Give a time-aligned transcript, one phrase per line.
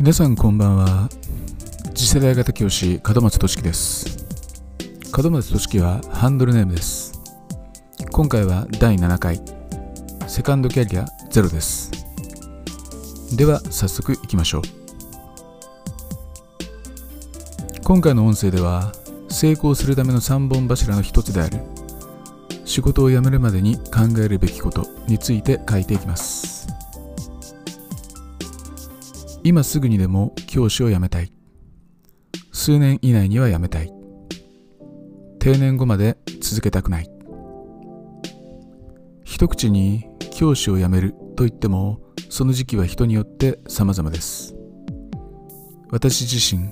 [0.00, 1.10] 皆さんこんばんは。
[1.94, 4.24] 次世代型教師門松俊樹です。
[5.14, 7.20] 門松俊樹はハンドルネームです。
[8.10, 9.42] 今回は第7回。
[10.26, 11.90] セカンドキャリアゼロです。
[13.36, 14.62] では早速いきましょう。
[17.84, 18.92] 今回の音声では
[19.28, 21.60] 成功するための3本柱の一つである
[22.64, 26.59] 仕事を辞めるまでに考えるべきことについて書いていきます。
[29.42, 31.32] 今すぐにでも教師を辞めたい。
[32.52, 33.92] 数年以内には辞めたい。
[35.38, 37.10] 定年後まで続けたくない。
[39.24, 44.54] 一口に教師を辞めると言ってもその時期は人によって様々です。
[45.90, 46.70] 私自身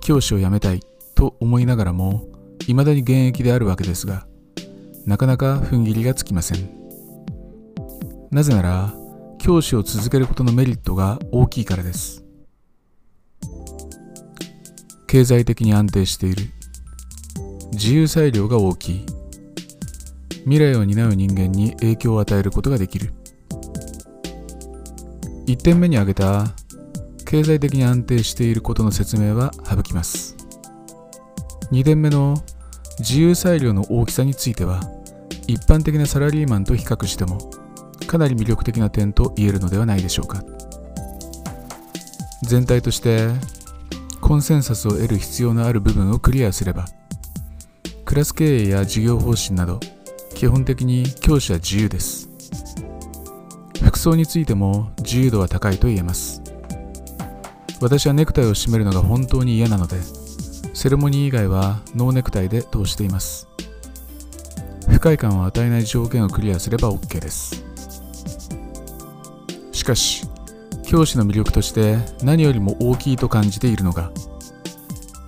[0.00, 0.80] 教師を辞めたい
[1.14, 2.28] と思いながらも
[2.60, 4.26] 未だに現役であるわけですが
[5.04, 6.68] なかなか踏ん切りがつきません。
[8.30, 8.94] なぜなら
[9.46, 12.24] 教師を続けることのメリットが大きいからです。
[15.06, 16.46] 経済的に安定している。
[17.70, 19.06] 自由裁量が大きい。
[20.46, 23.12] 未来を担う人間に影響を与えることができる。
[25.46, 26.46] 1点目に挙げた
[27.24, 30.34] 経済的に安定していることの説明は省きます。
[31.70, 32.34] 2点目の
[32.98, 34.80] 自由裁量の大きさについては
[35.46, 37.38] 一般的なサラリーマンと比較しても
[38.06, 40.42] かなり魅力的な点と言えるのではないでしょうか。
[42.42, 43.28] 全体として
[44.20, 46.86] コンセンサスを得る必要のある部分をクリアすれば
[48.04, 49.80] クラス経営や事業方針など
[50.34, 52.28] 基本的に教師は自由です。
[53.82, 56.42] 服装についても自由度は高いと言えます。
[57.80, 59.96] 私はネクタイを締めるのが本当に嫌なので
[60.72, 63.48] セレモニー以外はノーネクタイで通しています。
[64.88, 67.64] 不快感を与えない条件をクリアすれば OK です。
[69.86, 70.26] かし
[70.84, 74.10] 教師の魅力として何よりも大きいと感じているのが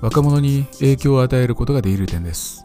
[0.00, 2.64] 若者に影響を与えることができる点です。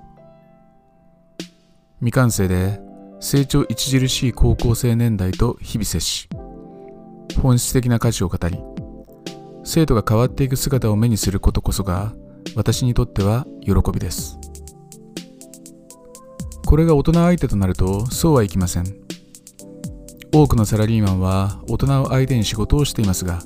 [1.99, 2.79] 未完成で
[3.19, 6.27] 成長著しい高校生年代と日々接し
[7.41, 8.59] 本質的な価値を語り
[9.63, 12.13] 生徒が変わっていく姿を目にすることこそが
[12.55, 14.37] 私にとっては喜びです。
[16.65, 19.02] これが大人相手となるとそうはいきません。
[20.35, 23.43] 多くのサラリーマンは大人を相手に仕事をしていますが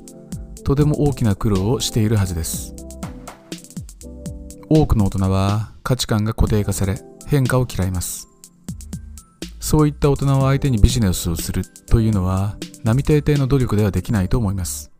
[0.64, 2.74] とても大きな苦労をしているはずです。
[4.70, 8.26] 多くの大人は価値観が固定化され変化を嫌います。
[9.60, 14.90] そういった大人を相手にビジネスをするというのは並大抵の努力ではできないと思います。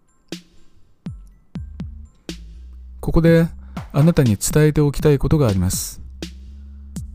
[3.00, 3.48] ここで
[3.92, 6.02] あなたに伝えておきたいことがあります。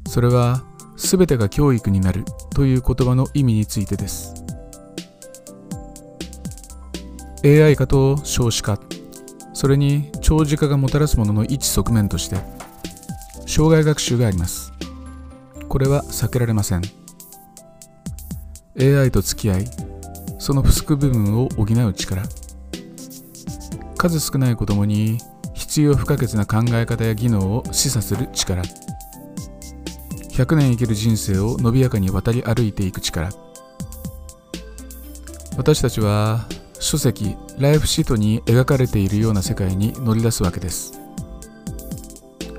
[0.07, 0.63] それは
[0.95, 2.23] 全てが教育になる
[2.56, 4.42] という言葉の意味についてです。
[7.45, 8.79] AI 化と少子化。
[9.53, 12.37] それに長寿化がもたらすものの一側面として
[13.45, 14.71] 障害学習があります。
[15.67, 16.81] これは避けられません。
[18.79, 19.65] AI と付き合い
[20.39, 22.23] その不足部分を補う力。
[23.97, 25.17] 数少ない子供に
[25.53, 28.63] 必要不可欠な考え方や技能を示唆する力。
[30.31, 33.29] 100年生きる人生を伸びやかに渡り歩いていく力。
[35.57, 36.47] 私たちは
[36.83, 40.99] 書籍ライフシートに描かれているような世界に乗り出すわけです。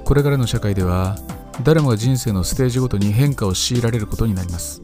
[0.03, 1.17] これからの社会では
[1.63, 4.83] 誰もが人生のステージごとに変化を強いられることになります。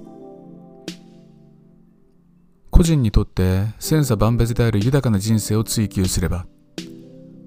[2.71, 6.47] 個人にとって千差万別である豊かな人生を追求すれば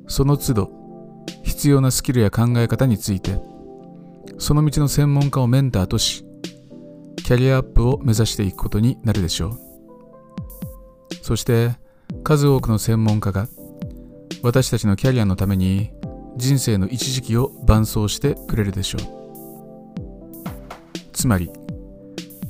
[0.07, 0.71] その都度
[1.43, 3.39] 必要なスキルや考え方について
[4.39, 6.25] その道の専門家をメンターとし
[7.17, 9.59] キャリアアップを目指していくことになるでしょう。
[11.21, 11.82] そして
[12.23, 13.47] 数多くの専門家が
[14.41, 15.91] 私たちのキャリアのために
[16.37, 19.01] 人生の一時期を伴走してくれるでしょう。
[21.13, 21.49] つまり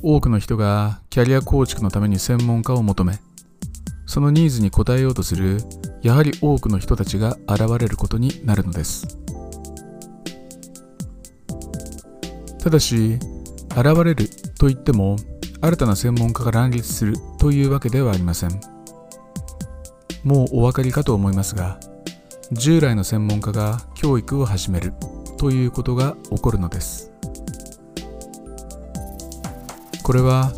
[0.02, 3.18] 多くの人がキャリア構築のために専門家を求め
[4.06, 5.58] そのニーズに応えようとする
[6.02, 9.18] やはり多くの人たちが現れることになるのです。
[12.58, 13.18] ただし
[13.70, 14.28] 現れる
[14.58, 15.16] といっても
[15.60, 18.73] 新たな専門家が乱立するというわけではありません。
[20.24, 21.78] もうお分かりかと思いますが
[22.50, 24.92] 従来の専門家が教育を始める
[25.38, 27.10] ということが起こるのです。
[30.02, 30.52] これは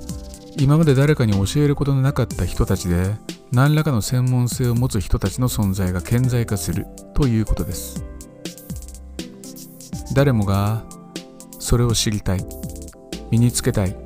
[0.58, 3.14] 今まで誰かに教えることのなかった人たちで
[3.52, 8.04] 何らかの専門性を持つ人たちの存在が顕在化するということです。
[10.14, 10.82] 誰もが
[11.60, 12.44] それを知りたい
[13.30, 13.96] 身につけたい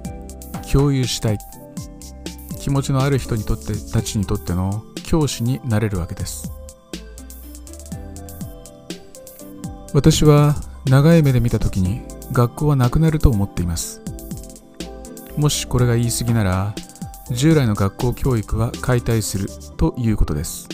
[0.71, 1.39] 共有したい
[2.59, 6.53] 気持ちのある人にとってたちにとっての教師になれるわけです。
[9.93, 10.55] 私は
[10.87, 14.01] 長い目で見た時に学校はなくなると思っています。
[15.37, 16.75] もしこれが言い過ぎなら
[17.29, 20.69] 従来の学校教育は解体するということです。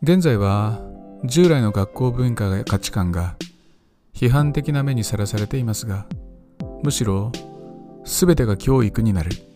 [0.00, 0.78] 現在は
[1.24, 3.34] 従来の学校文化や価値観が
[4.14, 6.06] 批判的な目にさらされていますが
[6.84, 7.32] むしろ
[8.04, 9.49] 全てが教育になる。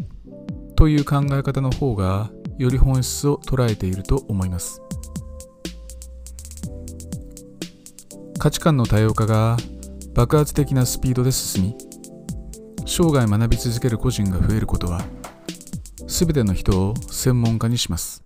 [0.76, 4.80] という考え方の方がより本質を捉えていると思います。
[8.38, 9.56] 価値観の多様化が
[10.14, 11.76] 爆発的なスピードで進み
[12.86, 15.02] 生涯学び続ける個人が増えることは
[16.06, 18.22] 全ての人を専門家にします。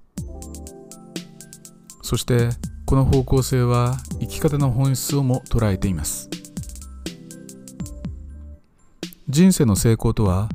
[2.02, 2.50] そして
[2.84, 6.28] この方向性は生き方の本質をも捉えています。
[9.28, 10.48] 人生の成功とは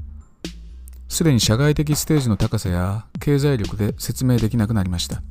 [1.13, 5.21] すでに社外的ステージの高さや経済力で説明できなくなりました。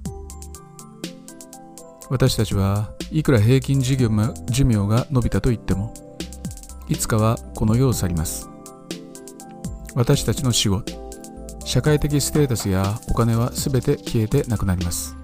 [2.08, 5.92] 私たちはいくら平均寿命寿命が伸びたと言っても
[6.88, 8.48] いつかはこの世を去ります。
[9.96, 10.84] 私たちの死後
[11.64, 15.16] 社会的ステータスやお金は全て消えてなくなります。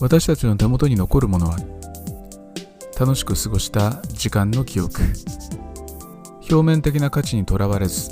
[0.00, 1.58] 私たちの手元に残るものは
[2.98, 5.00] 楽しく過ごした時間の記憶。
[6.52, 8.10] 表面的な価値にとらわれず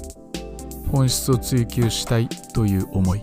[0.90, 3.22] 本質を追求したいという思い。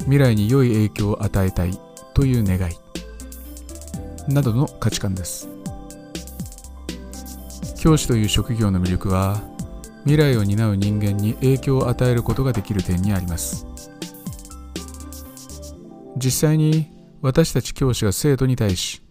[0.00, 1.78] 未来に良い影響を与えたい
[2.12, 2.74] という願い。
[4.28, 5.48] などの価値観です。
[7.78, 9.40] 教師という職業の魅力は
[10.00, 13.64] 未来を担う人間に影響を与えることができる点にあります。
[16.16, 16.90] 実際に
[17.22, 19.03] 私たち教師が生徒に対し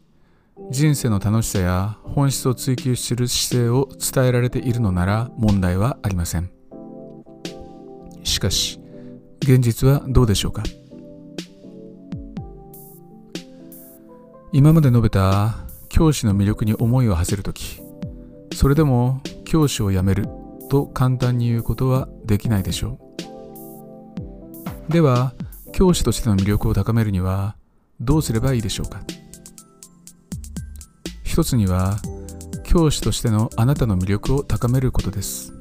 [0.72, 6.50] 人生の楽しさや本質を追求する姿勢を伝えられているのなら問題はありません。
[8.24, 8.80] しかし
[9.42, 10.64] 現実はどうでしょうか？
[14.52, 15.56] 今まで述べた
[15.90, 17.82] 教師の魅力に思いを馳せるとき、
[18.56, 20.28] それでも教師を辞める
[20.70, 23.00] と簡単に言うことはできないでしょ
[24.90, 24.92] う。
[24.92, 25.34] では、
[25.72, 27.56] 教師としての魅力を高めるには
[28.00, 29.02] どうすればいいでしょうか？
[31.34, 31.98] 一つには、
[32.64, 35.52] 教師としてのあなたの魅力を高めることです。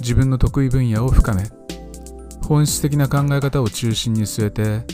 [0.00, 1.44] 自分の得意分野を深め、
[2.42, 4.84] 本質的な考え方を中心に据えて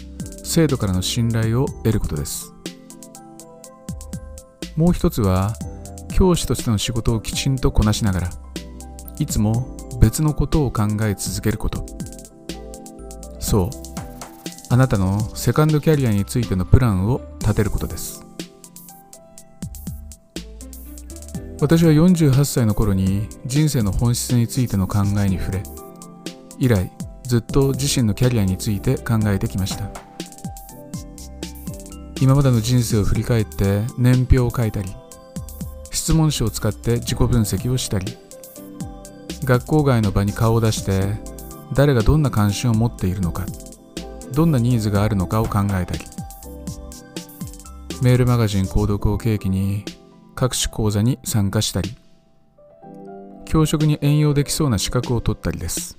[0.45, 2.53] 生徒からの信頼を得ることです。
[4.77, 5.55] もう一つは
[6.13, 8.31] 教師としての仕事をきちんとこなしながら
[9.19, 11.87] いつも別のことを考え続けること。
[13.41, 13.71] そう。
[14.69, 18.26] あなたのセカンドキャリアについてのプランを立てることです。
[21.61, 25.63] 私は48歳の頃に人生の本質についての考えに触れ
[26.59, 26.91] 以来
[27.25, 30.07] ずっと自身のキャリアについて考えてきました。
[32.21, 34.89] 今までの人生を振り返って年表を書いたり
[35.91, 38.17] 質問書を使って自己分析をしたり
[39.45, 41.15] 学校外の場に顔を出して
[41.75, 43.45] 誰がどんな関心を持っているのか
[44.33, 46.01] どんなニーズがあるのかを考えたり
[48.03, 49.85] メールマガジン購読を契機に
[50.37, 51.97] 各種講座に参加したり
[53.47, 55.99] 教職に援用できそうな資格を取ったりです。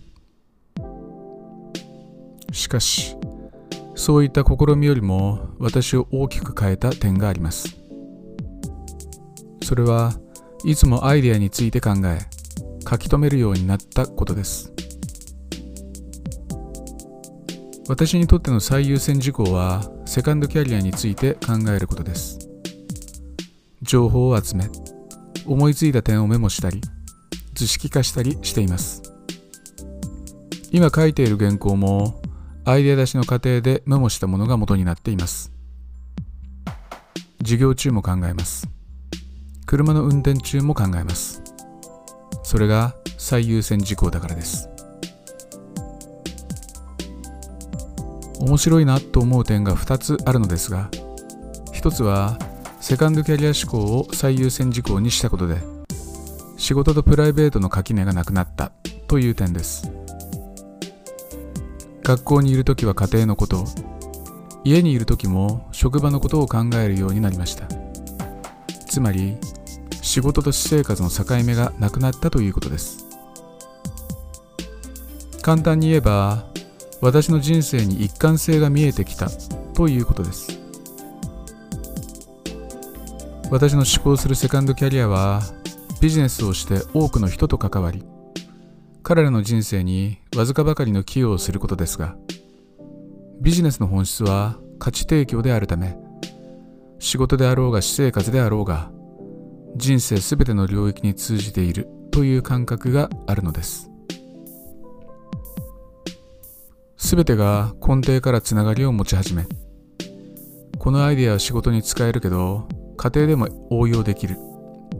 [2.52, 3.16] しかし
[3.96, 7.76] そういった試みよりも私を大きく変えた点があります。
[9.64, 10.14] それは
[10.64, 12.20] いつもアイデアについて考え
[12.90, 14.72] 書き留めるようになったことです。
[17.90, 22.37] 私にとっての最優先事項はセカンドキャリアについて考えることです。
[23.82, 24.70] 情報を集め
[25.46, 26.82] 思いついた点をメモしたり
[27.54, 29.02] 図式化したりしています
[30.72, 32.22] 今書いている原稿も
[32.70, 35.54] アイデア出しの過程でメモしたものが元になっています。
[37.40, 38.68] 授業中も考えます。
[39.66, 41.42] 車の運転中も考えます。
[42.44, 44.68] それが最優先事項だからです。
[48.42, 50.90] 面白いなと思う点が2つあるのですが、
[51.74, 52.38] 1つは
[52.80, 55.58] セカンドキャリア志向を最優先事項にしたことで、
[56.58, 58.72] 仕事とプライベートの垣根がなくなった
[59.08, 59.92] という点です。
[62.04, 63.66] 学校にいる時は家庭のこと
[64.64, 67.68] 家にいる時も職場のことを考えるようになりました。
[68.88, 69.38] つまり
[70.02, 73.06] 仕事と私生活の境目がなくなったということです。
[75.42, 76.46] 簡単に言えば
[77.02, 79.30] 私の人生に一貫性が見えてきた
[79.74, 80.57] ということです。
[83.50, 85.42] 私の志向するセカンドキャリアは
[86.02, 88.04] ビジネスをして多くの人と関わり
[89.04, 92.16] 彼らの人生にわずかばかりの寄与をすることですが
[93.42, 95.98] ビジネスの本質は価値提供であるため
[97.00, 98.92] 仕事であろうが私生活であろうが
[99.76, 103.92] 人生すべての領域に通じているという感覚があるのです。
[106.98, 109.46] すべてが根底からつながりを持ち始め
[110.78, 114.38] このアイデアは仕事に使えるけど家庭でも応用できる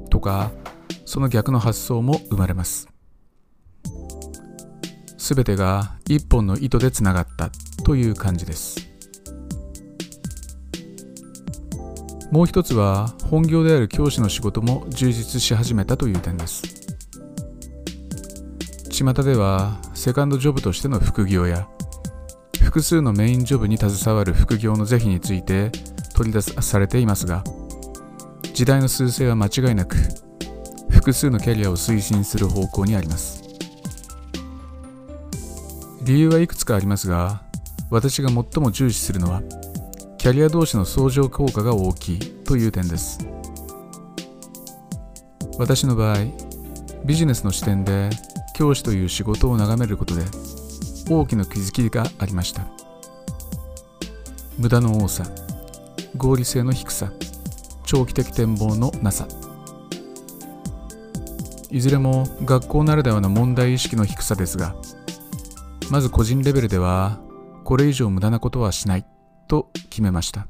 [0.10, 0.52] とか
[1.06, 2.88] その逆の発想も生まれます。
[5.18, 7.50] すべてが一本の糸でつながった
[7.84, 8.88] という感じです。
[12.32, 16.64] もう一つは本業である教師の仕事も充実し始めたという点です。
[18.92, 21.68] 巷ではセカンドジョブとしての副業や
[22.62, 25.72] 複数のメインジョブに携わる副業の是非について
[26.16, 27.44] 取り出されていますが
[28.58, 29.98] 時代の趨勢は間違いなく
[30.90, 33.44] 複数のキャリアを推進する方向にあります。
[36.02, 37.44] 理由はいくつかありますが
[37.92, 39.44] 私が最も重視するのは
[40.18, 43.20] キャリア同士の相乗効果が大きいという点です。
[45.60, 46.16] 私の場合
[47.06, 48.10] ビジネスの視点で
[48.56, 50.24] 教師という仕事を眺めることで
[51.12, 52.64] 大きな気づきがありました。
[54.58, 55.26] 無駄の多さ
[56.18, 57.12] 合理性の低さ
[57.88, 59.28] 長期的展望のなさ。
[61.72, 64.74] いずれも学校ならではの問題意識の低さですが
[65.92, 67.20] まず個人レベルでは
[67.66, 69.06] これ以上無駄なことはしない
[69.50, 70.48] と決めました。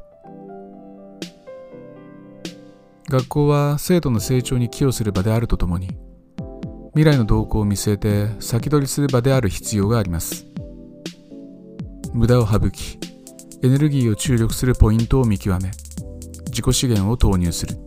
[3.09, 5.97] 学校は生徒の成長に寄与する場であるとともに
[6.93, 10.45] 未来の動向を見据えて先取りする場である必要があります。
[12.13, 12.99] 無駄を省き
[13.63, 15.71] エネルギーを注力するポイントを見極め
[16.57, 17.77] 自己資源を投入する。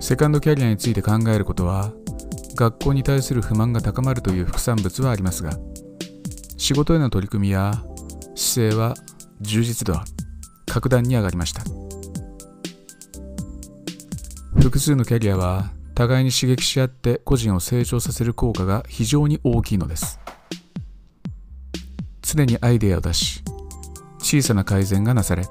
[0.00, 1.94] セカンドキャリアについて考えることは
[2.56, 5.52] 学校に対する不満が高まるという副産物はありますが
[6.58, 7.72] 仕事への取り組みや
[8.34, 8.94] 姿勢は
[9.40, 10.04] 充実度は
[10.66, 11.62] 格段に上がりました。
[14.60, 20.20] 複数のキャリアは互いに刺激し合って個人を成長させる効果が非常に大きいのです。
[22.20, 23.42] 常にアイデアを出し
[24.18, 25.46] 小さな改善がなされ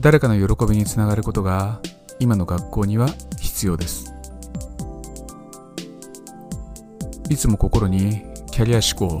[0.00, 1.80] 誰かの喜びにつながることが
[2.18, 3.08] 今の学校には
[3.40, 4.12] 必要です
[7.28, 9.20] いつも心にキャリア思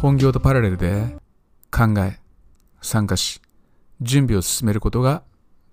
[0.00, 1.14] 本業とパラレルで
[1.70, 2.18] 考え、
[2.80, 3.42] 参加し、
[4.00, 5.22] 準備を進めることが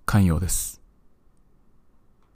[0.06, 0.77] 肝要です。